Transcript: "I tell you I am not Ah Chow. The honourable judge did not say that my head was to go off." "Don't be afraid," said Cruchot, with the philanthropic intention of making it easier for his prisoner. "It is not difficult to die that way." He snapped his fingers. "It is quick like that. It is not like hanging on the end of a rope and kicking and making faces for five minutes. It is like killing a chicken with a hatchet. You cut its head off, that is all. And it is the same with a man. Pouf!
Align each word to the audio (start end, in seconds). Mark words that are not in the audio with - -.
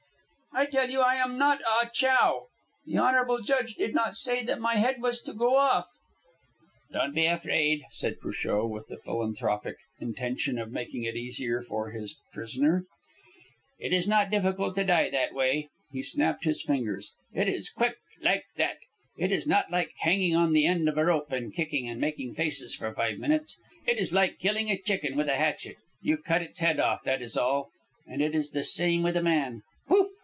"I 0.53 0.65
tell 0.65 0.89
you 0.89 0.99
I 0.99 1.15
am 1.15 1.37
not 1.37 1.61
Ah 1.65 1.85
Chow. 1.93 2.47
The 2.85 2.97
honourable 2.97 3.39
judge 3.39 3.73
did 3.75 3.95
not 3.95 4.17
say 4.17 4.43
that 4.43 4.59
my 4.59 4.75
head 4.75 5.01
was 5.01 5.21
to 5.21 5.33
go 5.33 5.55
off." 5.55 5.87
"Don't 6.91 7.15
be 7.15 7.25
afraid," 7.25 7.83
said 7.89 8.19
Cruchot, 8.19 8.69
with 8.69 8.87
the 8.87 8.97
philanthropic 8.97 9.77
intention 10.01 10.59
of 10.59 10.69
making 10.69 11.05
it 11.05 11.15
easier 11.15 11.61
for 11.61 11.91
his 11.91 12.17
prisoner. 12.33 12.83
"It 13.79 13.93
is 13.93 14.09
not 14.09 14.29
difficult 14.29 14.75
to 14.75 14.83
die 14.83 15.09
that 15.09 15.33
way." 15.33 15.69
He 15.93 16.03
snapped 16.03 16.43
his 16.43 16.61
fingers. 16.61 17.13
"It 17.33 17.47
is 17.47 17.69
quick 17.69 17.95
like 18.21 18.43
that. 18.57 18.75
It 19.17 19.31
is 19.31 19.47
not 19.47 19.71
like 19.71 19.91
hanging 19.99 20.35
on 20.35 20.51
the 20.51 20.65
end 20.65 20.89
of 20.89 20.97
a 20.97 21.05
rope 21.05 21.31
and 21.31 21.53
kicking 21.53 21.87
and 21.87 21.99
making 22.01 22.35
faces 22.35 22.75
for 22.75 22.93
five 22.93 23.19
minutes. 23.19 23.57
It 23.87 23.97
is 23.97 24.11
like 24.11 24.37
killing 24.37 24.69
a 24.69 24.77
chicken 24.77 25.15
with 25.15 25.29
a 25.29 25.37
hatchet. 25.37 25.77
You 26.01 26.17
cut 26.17 26.41
its 26.41 26.59
head 26.59 26.77
off, 26.77 27.05
that 27.05 27.21
is 27.21 27.37
all. 27.37 27.69
And 28.05 28.21
it 28.21 28.35
is 28.35 28.51
the 28.51 28.63
same 28.65 29.01
with 29.01 29.15
a 29.15 29.23
man. 29.23 29.63
Pouf! 29.87 30.07